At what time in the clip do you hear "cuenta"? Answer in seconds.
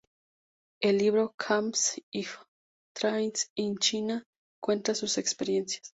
4.59-4.95